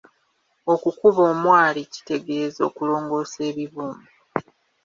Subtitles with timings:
[0.73, 4.09] Okukuba omwari kitegeeza okulongoosa ebibumbe.